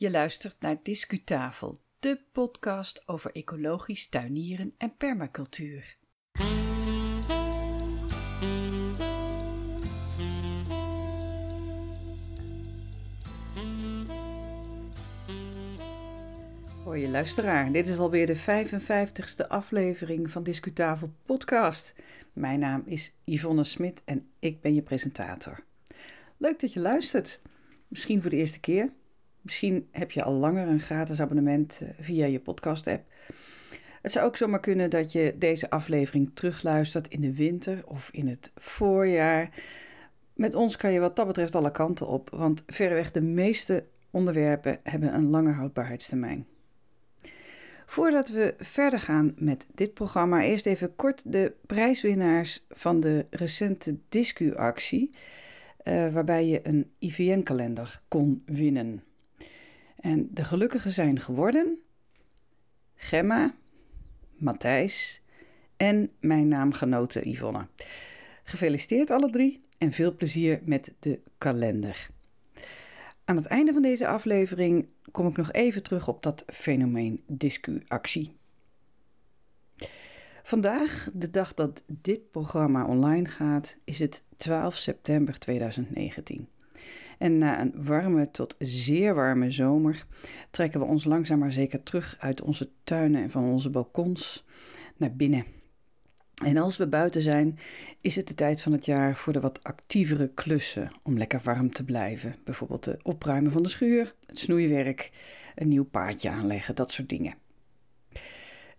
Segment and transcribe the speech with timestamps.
[0.00, 5.96] Je luistert naar Discutafel, de podcast over ecologisch tuinieren en permacultuur.
[16.84, 21.94] Hoi je luisteraar, dit is alweer de 55ste aflevering van Discutafel podcast.
[22.32, 25.64] Mijn naam is Yvonne Smit en ik ben je presentator.
[26.36, 27.40] Leuk dat je luistert.
[27.88, 28.92] Misschien voor de eerste keer.
[29.42, 33.04] Misschien heb je al langer een gratis abonnement eh, via je podcast-app.
[34.02, 38.28] Het zou ook zomaar kunnen dat je deze aflevering terugluistert in de winter of in
[38.28, 39.50] het voorjaar.
[40.34, 44.78] Met ons kan je wat dat betreft alle kanten op, want verreweg de meeste onderwerpen
[44.82, 46.46] hebben een lange houdbaarheidstermijn.
[47.86, 53.96] Voordat we verder gaan met dit programma, eerst even kort de prijswinnaars van de recente
[54.08, 55.10] Discu-actie,
[55.84, 59.02] uh, waarbij je een IVN-kalender kon winnen.
[60.00, 61.78] En de gelukkigen zijn geworden
[62.94, 63.54] Gemma,
[64.36, 65.22] Matthijs
[65.76, 67.66] en mijn naamgenote Yvonne.
[68.44, 72.08] Gefeliciteerd alle drie en veel plezier met de kalender.
[73.24, 78.38] Aan het einde van deze aflevering kom ik nog even terug op dat fenomeen discu-actie.
[80.42, 86.48] Vandaag, de dag dat dit programma online gaat, is het 12 september 2019.
[87.20, 90.06] En na een warme tot zeer warme zomer
[90.50, 94.44] trekken we ons langzaam maar zeker terug uit onze tuinen en van onze balkons
[94.96, 95.44] naar binnen.
[96.44, 97.58] En als we buiten zijn,
[98.00, 101.72] is het de tijd van het jaar voor de wat actievere klussen om lekker warm
[101.72, 102.34] te blijven.
[102.44, 105.10] Bijvoorbeeld het opruimen van de schuur, het snoeiwerk,
[105.54, 107.34] een nieuw paadje aanleggen, dat soort dingen.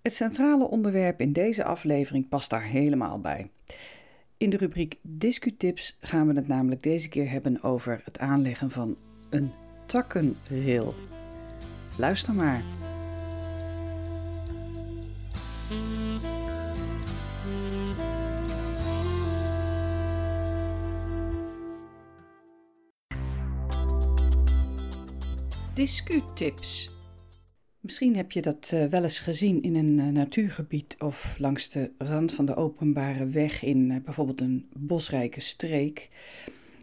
[0.01, 3.51] Het centrale onderwerp in deze aflevering past daar helemaal bij.
[4.41, 8.97] In de rubriek Discutips gaan we het namelijk deze keer hebben over het aanleggen van
[9.29, 9.51] een
[9.85, 10.95] takkenrail.
[11.97, 12.63] Luister maar.
[25.73, 27.00] Discutips.
[27.81, 31.91] Misschien heb je dat uh, wel eens gezien in een uh, natuurgebied of langs de
[31.97, 36.09] rand van de openbare weg in uh, bijvoorbeeld een bosrijke streek.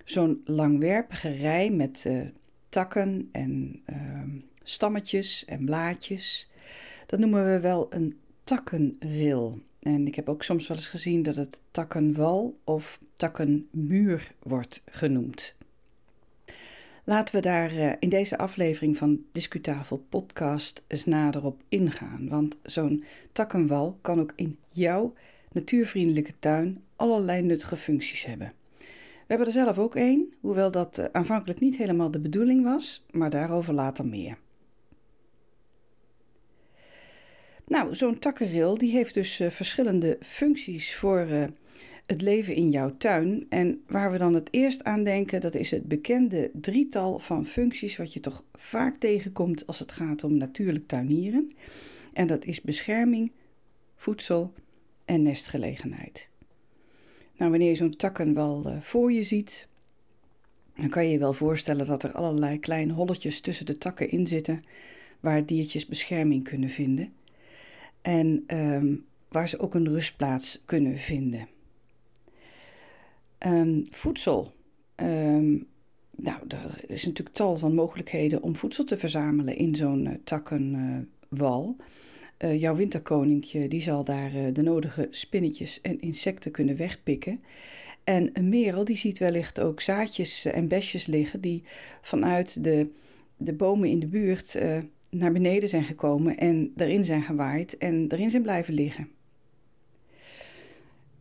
[0.04, 2.10] Zo'n langwerpige rij met
[2.68, 4.30] takken en ehm,
[4.62, 6.50] stammetjes en blaadjes.
[7.06, 9.60] Dat noemen we wel een takkenril.
[9.80, 15.56] En ik heb ook soms wel eens gezien dat het takkenwal of takkenmuur wordt genoemd.
[17.08, 22.28] Laten we daar eh, in deze aflevering van Discutafel Podcast eens nader op ingaan.
[22.28, 25.14] Want zo'n takkenwal kan ook in jouw
[25.52, 28.52] natuurvriendelijke tuin allerlei nuttige functies hebben.
[28.78, 28.86] We
[29.26, 33.30] hebben er zelf ook één, hoewel dat eh, aanvankelijk niet helemaal de bedoeling was, maar
[33.30, 34.38] daarover later meer.
[37.66, 41.26] Nou, zo'n takkenrail die heeft dus uh, verschillende functies voor
[42.08, 43.46] het leven in jouw tuin.
[43.48, 47.96] En waar we dan het eerst aan denken, dat is het bekende drietal van functies
[47.96, 51.52] wat je toch vaak tegenkomt als het gaat om natuurlijk tuinieren.
[52.12, 53.32] En dat is bescherming,
[53.96, 54.52] voedsel
[55.04, 56.28] en nestgelegenheid.
[57.36, 59.68] Nou, wanneer je zo'n takkenwal uh, voor je ziet,
[60.76, 64.26] dan kan je je wel voorstellen dat er allerlei kleine holletjes tussen de takken in
[64.26, 64.62] zitten
[65.20, 67.12] waar diertjes bescherming kunnen vinden.
[68.02, 71.48] En um, waar ze ook een rustplaats kunnen vinden.
[73.46, 74.52] Um, voedsel.
[74.96, 75.66] Um,
[76.16, 81.76] nou, er is natuurlijk tal van mogelijkheden om voedsel te verzamelen in zo'n uh, takkenwal.
[81.78, 87.40] Uh, uh, jouw winterkoninkje die zal daar de nodige spinnetjes en insecten kunnen wegpikken.
[88.04, 91.62] En een merel die ziet wellicht ook zaadjes en besjes liggen die
[92.02, 92.90] vanuit de,
[93.36, 94.58] de bomen in de buurt
[95.10, 99.08] naar beneden zijn gekomen en erin zijn gewaaid en erin zijn blijven liggen.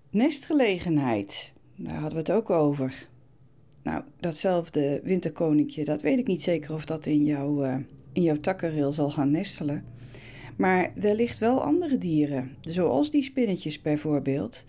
[0.09, 1.55] Nestgelegenheid.
[1.78, 3.08] Daar hadden we het ook over.
[3.84, 7.78] Nou, datzelfde winterkoninkje, dat weet ik niet zeker of dat in, jouw uh,
[8.12, 9.85] in jouw takkenrail zal gaan nestelen.
[10.56, 14.66] Maar wellicht wel andere dieren, zoals die spinnetjes bijvoorbeeld.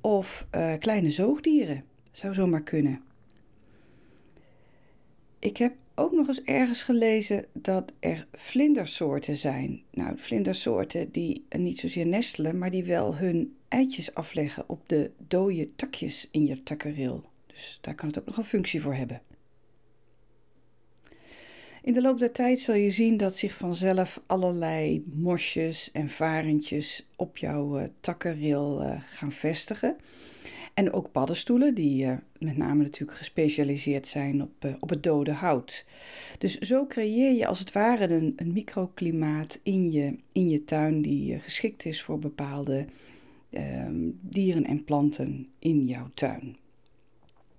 [0.00, 3.00] Of uh, kleine zoogdieren, zou zomaar kunnen.
[5.38, 9.82] Ik heb ook nog eens ergens gelezen dat er vlindersoorten zijn.
[9.90, 15.74] Nou, vlindersoorten die niet zozeer nestelen, maar die wel hun eitjes afleggen op de dode
[15.74, 17.24] takjes in je takkereel.
[17.46, 19.22] Dus daar kan het ook nog een functie voor hebben.
[21.86, 27.06] In de loop der tijd zal je zien dat zich vanzelf allerlei mosjes en varentjes
[27.16, 29.96] op jouw uh, takkenrail uh, gaan vestigen.
[30.74, 35.84] En ook paddenstoelen, die uh, met name natuurlijk gespecialiseerd zijn op, op het dode hout.
[36.38, 41.02] Dus zo creëer je als het ware een, een microklimaat in je, in je tuin
[41.02, 42.86] die geschikt is voor bepaalde
[43.56, 46.56] ehm, dieren en planten in jouw tuin.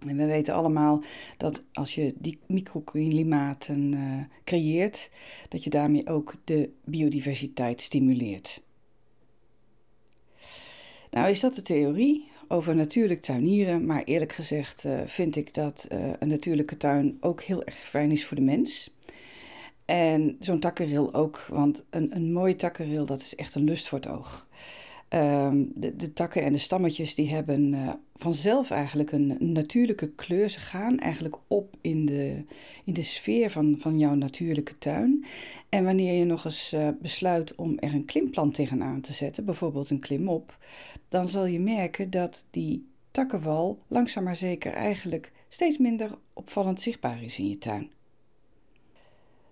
[0.07, 1.03] En we weten allemaal
[1.37, 3.95] dat als je die microklimaten
[4.43, 5.11] creëert,
[5.49, 8.61] dat je daarmee ook de biodiversiteit stimuleert.
[11.11, 15.87] Nou is dat de theorie over natuurlijk tuinieren, maar eerlijk gezegd uh, vind ik dat
[15.91, 18.93] uh, een natuurlijke tuin ook heel erg fijn is voor de mens.
[19.85, 23.97] En zo'n takkenril ook, want een, een mooie takkenril dat is echt een lust voor
[23.97, 24.47] het oog.
[25.07, 30.49] Ehm, de, de, takken en de stammetjes die hebben uh, vanzelf eigenlijk een, natuurlijke kleur.
[30.49, 32.43] Ze gaan eigenlijk op in de,
[32.83, 35.25] in de sfeer van, van jouw natuurlijke tuin.
[35.69, 39.89] En wanneer je nog eens uh, besluit om er een klimplant tegenaan te zetten, bijvoorbeeld
[39.89, 40.57] een klimop,
[41.09, 47.23] dan zal je merken dat die takkenwal langzaam maar zeker eigenlijk steeds minder opvallend zichtbaar
[47.23, 47.89] is in je tuin.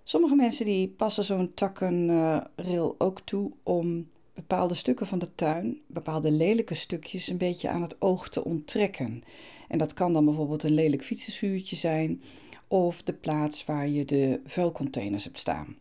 [0.04, 6.32] Sommige mensen die passen zo'n takkenrail ook toe om bepaalde stukken van de tuin, bepaalde
[6.32, 9.24] lelijke stukjes, een beetje aan het oog te onttrekken.
[9.68, 12.22] En dat kan dan bijvoorbeeld een lelijk fietsenschuurtje zijn
[12.68, 15.76] of de plaats waar je de vuilcontainers hebt staan.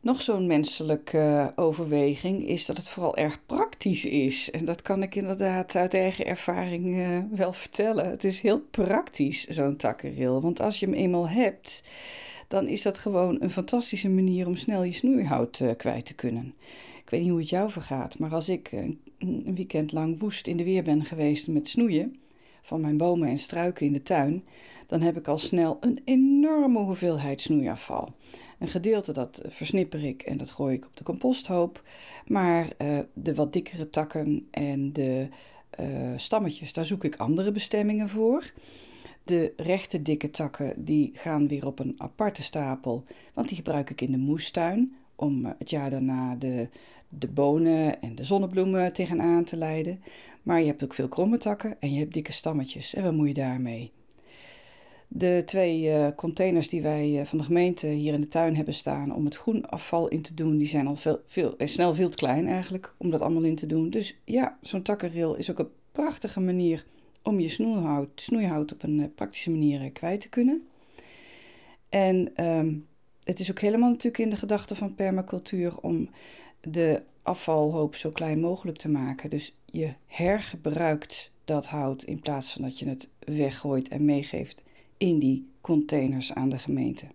[0.00, 4.50] Nog zo'n menselijke overweging is dat het vooral erg praktisch is.
[4.50, 8.10] En dat kan ik inderdaad uit eigen ervaring uh, wel vertellen.
[8.10, 10.40] Het is heel praktisch, zo'n takkenrail.
[10.40, 11.82] Want als je hem eenmaal hebt,
[12.48, 16.54] dan is dat gewoon een fantastische manier om snel je snoeihout uh, kwijt te kunnen.
[17.04, 18.80] Ik weet niet hoe het jou vergaat, maar als ik uh,
[19.18, 22.16] een weekend lang woest in de weer ben geweest met snoeien
[22.62, 24.44] van mijn bomen en struiken in de tuin,
[24.86, 28.14] dan heb ik al snel een enorme hoeveelheid snoeiafval.
[28.58, 31.82] Een gedeelte dat eh, versnipper ik en dat gooi ik op de composthoop.
[32.26, 32.68] Maar
[33.12, 35.28] de wat dikkere takken en de
[36.16, 38.52] stammetjes, daar zoek ik andere bestemmingen voor.
[39.24, 43.04] De rechte dikke takken die gaan weer op een aparte stapel,
[43.34, 46.68] want die gebruik ik in de moestuin om het jaar daarna de,
[47.08, 50.02] de bonen en de zonnebloemen tegenaan te leiden.
[50.42, 52.94] Maar je hebt ook veel kromme takken en je hebt dikke stammetjes.
[52.94, 53.92] En wat moet je daarmee?
[55.08, 58.74] De twee uh, containers die wij uh, van de gemeente hier in de tuin hebben
[58.74, 62.08] staan om het groenafval in te doen, die zijn al veel, veel, eh, snel veel
[62.08, 63.90] te klein eigenlijk om dat allemaal in te doen.
[63.90, 66.84] Dus ja, zo'n takkenrail is ook een prachtige manier
[67.24, 70.66] om je snoeihout, snoeihout op een praktische manier kwijt te kunnen.
[71.88, 72.86] En um,
[73.24, 76.08] het is ook helemaal natuurlijk in de gedachte van permacultuur om
[76.60, 79.30] de afvalhoop zo klein mogelijk te maken.
[79.30, 84.62] Dus je hergebruikt dat hout in plaats van dat je het weggooit en meegeeft
[84.96, 87.06] in die containers aan de gemeente.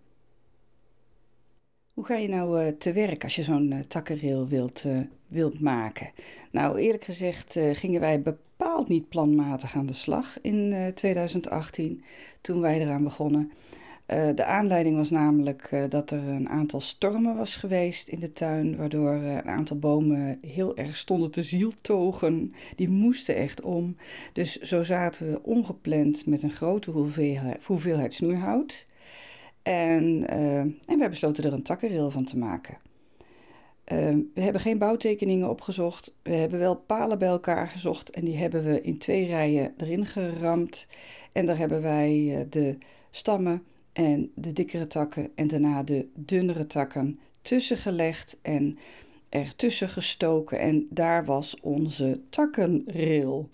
[1.93, 4.85] Hoe ga je nou uh, te werk als je zo'n takkenrail wilt,
[5.29, 6.09] wilt maken?
[6.51, 12.03] Nou, eerlijk gezegd gingen wij bepaald niet planmatig aan de slag in 2018
[12.41, 13.51] toen wij eraan begonnen.
[14.13, 18.77] Uh, de aanleiding was namelijk dat er een aantal stormen was geweest in de tuin,
[18.77, 22.53] waardoor een aantal bomen heel erg stonden te zieltogen.
[22.75, 23.95] Die moesten echt om.
[24.33, 28.85] Dus zo zaten we ongepland met een grote hoeveelheid, hoeveelheid snoeihout.
[29.63, 30.27] En,
[30.85, 32.77] en we besloten er een takkenrail van te maken.
[34.33, 36.13] We hebben geen bouwtekeningen opgezocht.
[36.21, 40.05] We hebben wel palen bij elkaar gezocht en die hebben we in twee rijen erin
[40.05, 40.87] geramd.
[41.31, 42.77] En daar hebben wij de
[43.11, 43.63] stammen
[43.93, 48.77] en de dikkere takken en daarna de dunnere takken tussen gelegd en
[49.29, 50.59] ertussen gestoken.
[50.59, 53.49] En daar was onze takkenrail.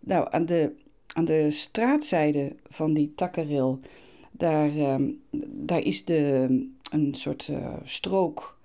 [0.00, 0.72] Nou, aan de,
[1.12, 3.78] aan de straatzijde van die takkenrail,
[4.30, 4.94] daar, uh,
[5.44, 6.46] daar is de,
[6.90, 8.55] een soort uh, strook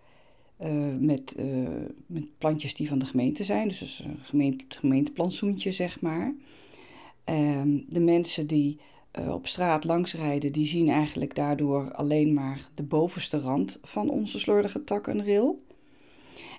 [0.64, 1.68] uh, met, uh,
[2.06, 3.68] met plantjes die van de gemeente zijn.
[3.68, 6.34] Dus een gemeente, gemeenteplantsoentje, zeg maar.
[7.24, 8.80] Ehm, de mensen die
[9.20, 14.40] uh, op straat langsrijden, die zien eigenlijk daardoor alleen maar de bovenste rand van onze
[14.40, 15.64] slordige takkenrail.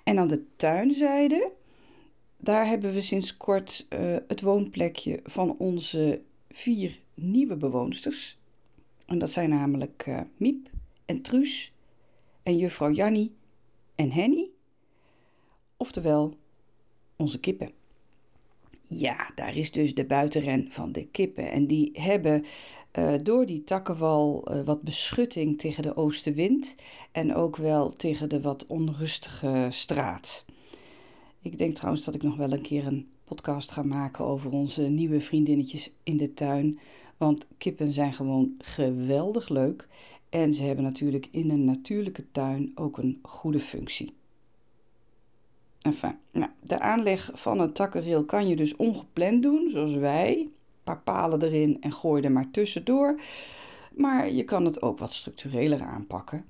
[0.03, 1.51] En aan de tuinzijde,
[2.37, 3.87] daar hebben we sinds kort
[4.27, 8.37] het woonplekje van onze vier nieuwe bewoonsters.
[9.05, 10.69] En dat zijn namelijk Miep
[11.05, 11.73] en Truus
[12.43, 13.31] en juffrouw Jannie
[13.95, 14.49] en Henny.
[15.77, 16.33] Oftewel
[17.15, 17.71] onze kippen.
[18.87, 21.51] Ja, daar is dus de buitenren van de kippen.
[21.51, 22.45] En die hebben
[22.99, 26.75] uh, door die takkenwal uh, wat beschutting tegen de oostenwind
[27.11, 30.45] en ook wel tegen de wat onrustige straat.
[31.41, 34.81] Ik denk trouwens dat ik nog wel een keer een podcast ga maken over onze
[34.81, 36.79] nieuwe vriendinnetjes in de tuin.
[37.17, 39.87] Want kippen zijn gewoon geweldig leuk.
[40.33, 44.13] En ze hebben natuurlijk in een natuurlijke tuin ook een goede functie.
[45.81, 50.37] Enfin, nou, de aanleg van een takkenrail kan je dus ongepland doen, zoals wij.
[50.37, 50.51] Een
[50.83, 53.19] paar palen erin en gooi er maar tussendoor.
[53.95, 56.45] Maar je kan het ook wat structureler aanpakken.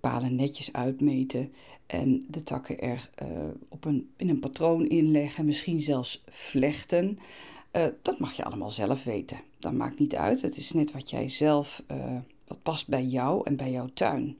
[0.00, 1.52] Palen netjes uitmeten
[1.86, 3.28] en de takken er uh,
[3.68, 7.18] op een, in een patroon inleggen, misschien zelfs vlechten.
[7.72, 9.38] Uh, dat mag je allemaal zelf weten.
[9.58, 10.42] Dat maakt niet uit.
[10.42, 12.16] Het is net wat jij zelf, uh,
[12.52, 14.36] wat past bij jou en bij jouw tuin.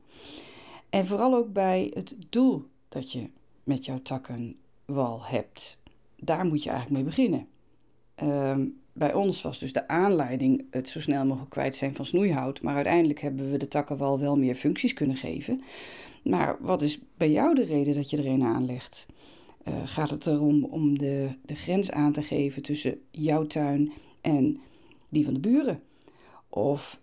[0.91, 3.29] En vooral ook bij het doel dat je
[3.65, 5.79] met jouw takkenwal hebt.
[6.17, 7.47] Daar moet je eigenlijk mee beginnen.
[8.23, 8.57] Uh,
[8.93, 12.63] bij ons was dus de aanleiding het zo snel mogelijk kwijt zijn van snoeihout.
[12.63, 15.63] Maar uiteindelijk hebben we de takkenwal wel meer functies kunnen geven.
[16.25, 19.07] Maar wat is bij jou de reden dat je er een aanlegt?
[19.69, 24.61] Uh, gaat het erom om de, de grens aan te geven tussen jouw tuin en
[25.09, 25.83] die van de buren?
[26.49, 27.01] Of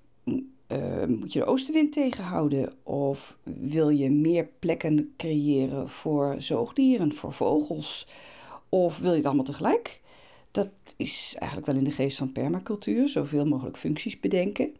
[0.72, 2.74] uh, moet je de oostenwind tegenhouden?
[2.84, 8.08] Of wil je meer plekken creëren voor zoogdieren, voor vogels?
[8.70, 10.02] Of wil je het allemaal tegelijk?
[10.52, 14.76] Dat is eigenlijk wel in de geest van permacultuur, zoveel mogelijk functies bedenken.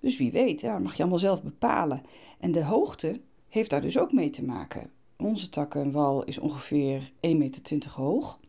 [0.00, 2.02] Dus wie weet, ja, mag je allemaal zelf bepalen.
[2.38, 4.90] En de hoogte heeft daar dus ook mee te maken.
[5.16, 8.40] Onze takkenwal is ongeveer 1,20 meter hoog.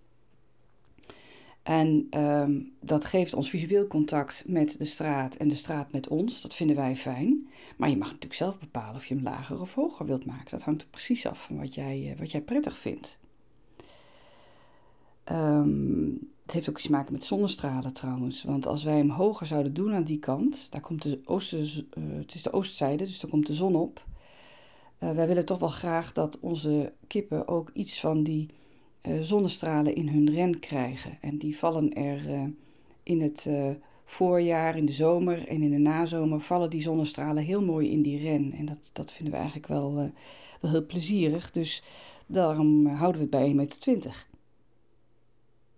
[1.63, 6.41] En um, dat geeft ons visueel contact met de straat en de straat met ons.
[6.41, 7.47] Dat vinden wij fijn.
[7.77, 10.51] Maar je mag natuurlijk zelf bepalen of je hem lager of hoger wilt maken.
[10.51, 13.19] Dat hangt er precies af van wat jij, eh, wat jij prettig vindt.
[15.31, 18.43] Um, het heeft ook iets te maken met zonnestralen trouwens.
[18.43, 22.17] Want als wij hem hoger zouden doen aan die kant, daar komt de oosten, uh,
[22.17, 24.05] het is de oostzijde, dus daar komt de zon op.
[24.99, 28.49] Uh, wij willen toch wel graag dat onze kippen ook iets van die
[29.21, 31.17] zonnestralen in hun ren krijgen.
[31.21, 32.51] En die vallen er
[33.03, 33.49] in het
[34.05, 38.19] voorjaar, in de zomer en in de nazomer, vallen die zonnestralen heel mooi in die
[38.19, 38.51] ren.
[38.51, 40.11] En dat, dat vinden we eigenlijk wel,
[40.61, 41.51] heel plezierig.
[41.51, 41.83] Dus
[42.25, 44.27] daarom houden we het bij 1,20 meter.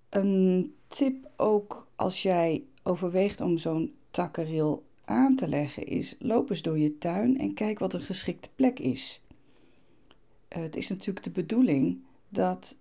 [0.10, 6.62] Een tip ook als jij overweegt om zo'n takkenrail aan te leggen is: loop eens
[6.62, 9.22] door je tuin en kijk wat een geschikte plek is.
[10.48, 12.77] Het is natuurlijk de bedoeling dat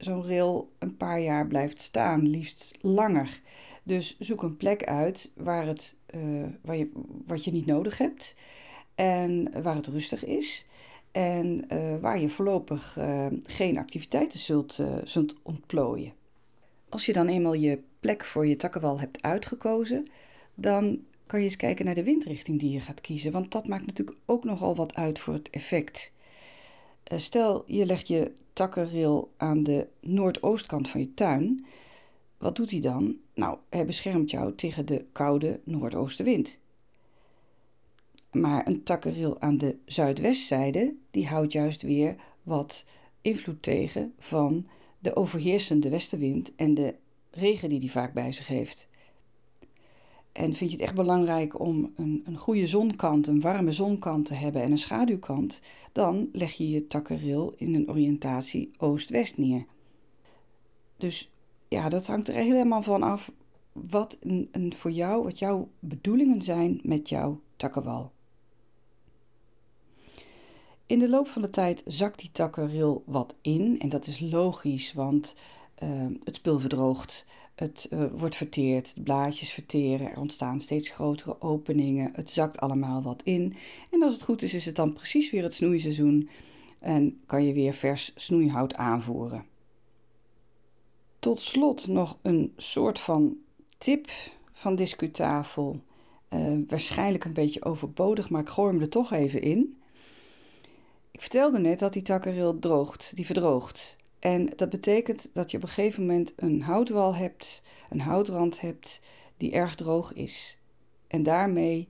[0.00, 3.40] zo'n rail een paar jaar blijft staan, liefst langer.
[3.82, 6.90] Dus zoek een plek uit waar het, uh, waar je,
[7.26, 8.36] wat je niet nodig hebt
[8.94, 10.66] en waar het rustig is.
[11.12, 12.98] En uh, waar je voorlopig
[13.42, 16.12] geen activiteiten zult, zult ontplooien.
[16.88, 20.06] Als je dan eenmaal je plek voor je takkenwal hebt uitgekozen,
[20.54, 23.32] dan kan je eens kijken naar de windrichting die je gaat kiezen.
[23.32, 26.12] Want dat maakt natuurlijk ook nogal wat uit voor het effect.
[27.02, 31.66] Eh, stel, je legt je takkenrail aan de noordoostkant van je tuin.
[32.38, 33.16] Wat doet hij dan?
[33.34, 36.58] Nou, hij beschermt jou tegen de koude noordoostenwind.
[38.32, 42.84] Maar een takkenrail aan de zuidwestzijde, die houdt juist weer wat
[43.22, 44.66] invloed tegen van
[44.98, 46.94] de overheersende westenwind en de
[47.30, 48.88] regen die die vaak bij zich heeft.
[50.32, 54.34] En vind je het echt belangrijk om een, een goede zonkant, een warme zonkant te
[54.34, 55.60] hebben en een schaduwkant,
[55.92, 59.66] dan leg je je takkenrail in een oriëntatie oost-west neer.
[60.96, 61.30] Dus
[61.68, 63.32] ja, dat hangt er helemaal van af
[63.72, 68.12] wat een, voor jou, wat jouw bedoelingen zijn met jouw takkenwal.
[70.86, 73.80] In de loop van de tijd zakt die takkenrail wat in.
[73.80, 75.34] En dat is logisch, want
[75.82, 77.26] uh, het spul verdroogt.
[77.60, 82.10] Het uh, wordt verteerd, de blaadjes verteren, er ontstaan steeds grotere openingen.
[82.14, 83.56] Het zakt allemaal wat in.
[83.90, 86.28] En als het goed is, is het dan precies weer het snoeiseizoen
[86.78, 89.44] en kan je weer vers snoeihout aanvoeren.
[91.18, 93.36] Tot slot nog een soort van
[93.78, 94.10] tip
[94.52, 95.80] van discutafel.
[96.30, 99.80] Uh, waarschijnlijk een beetje overbodig, maar ik gooi hem er toch even in.
[101.10, 103.96] Ik vertelde net dat die takkenrail droogt, die verdroogt.
[104.20, 109.00] En dat betekent dat je op een gegeven moment een houtwal hebt, een houtrand hebt
[109.36, 110.58] die erg droog is.
[111.06, 111.88] En daarmee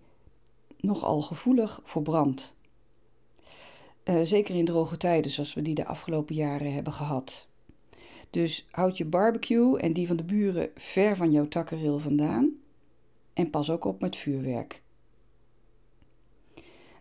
[0.81, 2.57] nogal gevoelig voor brand.
[4.05, 7.49] Uh, zeker in droge tijden zoals we die de afgelopen jaren hebben gehad.
[8.31, 12.51] Dus houd je barbecue en die van de buren ver van jouw takkenrail vandaan.
[13.33, 14.83] En pas ook op met vuurwerk.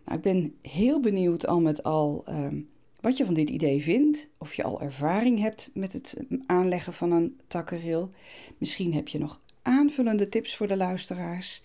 [0.04, 2.69] Nou, ik ben heel benieuwd al met al um,
[3.00, 4.28] wat je van dit idee vindt.
[4.38, 6.16] Of je al ervaring hebt met het
[6.46, 8.10] aanleggen van een takkenrail.
[8.58, 11.62] Misschien heb je nog aanvullende tips voor de luisteraars.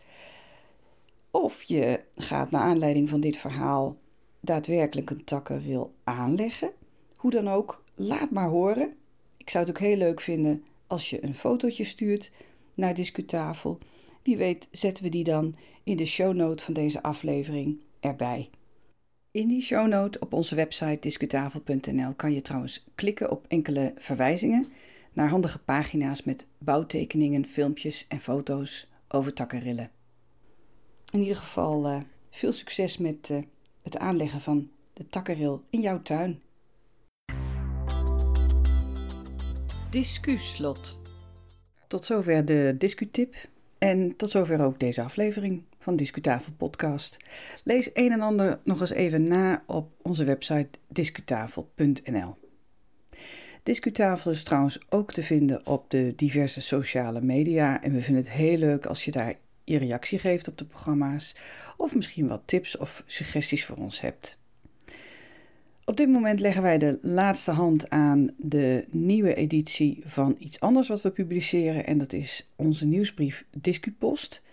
[1.32, 3.98] Of je gaat naar aanleiding van dit verhaal
[4.40, 6.72] daadwerkelijk een takkenrail aanleggen.
[7.16, 8.94] Hoe dan ook, laat maar horen.
[9.38, 12.32] Ik zou het ook heel leuk vinden als je een fotootje stuurt
[12.74, 13.80] naar Discutafel.
[14.24, 18.50] Wie weet zetten we die dan in de shownote van deze aflevering erbij.
[19.36, 24.68] In die shownote op onze website discutafel.nl kan je trouwens klikken op enkele verwijzingen
[25.14, 29.92] naar handige pagina's met bouwtekeningen, filmpjes en foto's over takkenrillen.
[31.12, 31.98] In ieder geval uh,
[32.30, 33.38] veel succes met uh,
[33.82, 36.42] het aanleggen van de takkenril in jouw tuin.
[39.90, 41.00] Discuslot.
[41.88, 43.36] Tot zover de discutip
[43.78, 47.18] en tot zover ook deze aflevering van Discutafel Podcast.
[47.64, 52.36] Lees een en ander nog eens even na op onze website discutafel.nl.
[53.64, 58.34] Discutafel is trouwens ook te vinden op de diverse sociale media en we vinden het
[58.34, 61.36] heel leuk als je daar je reactie geeft op de programma's
[61.78, 64.40] of misschien wat tips of suggesties voor ons hebt.
[65.84, 70.88] Op dit moment leggen wij de laatste hand aan de nieuwe editie van iets anders
[70.88, 74.44] wat we publiceren en dat is onze nieuwsbrief Discupost.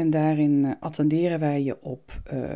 [0.00, 2.50] En daarin uh, attenderen wij je op uh,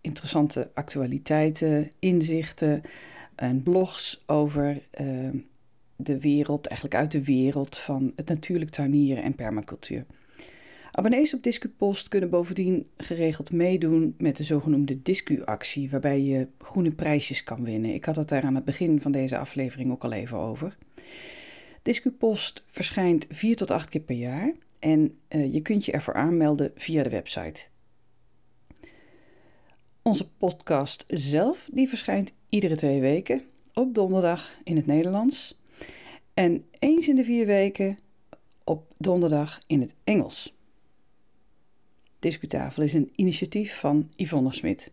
[0.00, 2.82] interessante actualiteiten, inzichten
[3.34, 5.28] en blogs over uh,
[5.96, 10.06] de wereld, eigenlijk uit de wereld van het natuurlijk tuinieren en permacultuur.
[10.90, 17.44] Abonnees op DiscuPost kunnen bovendien geregeld meedoen met de zogenoemde Discu-actie, waarbij je groene prijsjes
[17.44, 17.94] kan winnen.
[17.94, 20.74] Ik had het daar aan het begin van deze aflevering ook al even over.
[21.82, 26.72] DiscuPost verschijnt vier tot acht keer per jaar en uh, je kunt je ervoor aanmelden
[26.74, 27.66] via de website.
[30.02, 33.42] Onze podcast zelf die verschijnt iedere twee weken
[33.74, 35.60] op donderdag in het Nederlands
[36.34, 37.98] en eens in de vier weken
[38.64, 40.56] op donderdag in het Engels.
[42.18, 44.92] Discutafel is een initiatief van Yvonne Smit.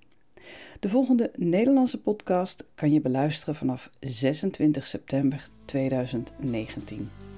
[0.80, 7.31] De volgende Nederlandse podcast kan je beluisteren vanaf 26 september 2019.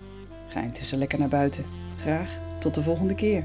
[0.53, 1.65] Ga intussen lekker naar buiten.
[1.97, 3.43] Graag tot de volgende keer.